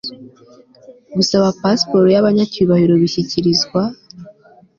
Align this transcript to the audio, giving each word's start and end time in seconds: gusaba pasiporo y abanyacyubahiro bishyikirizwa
gusaba 1.15 1.47
pasiporo 1.61 2.05
y 2.13 2.17
abanyacyubahiro 2.21 2.93
bishyikirizwa 3.01 3.81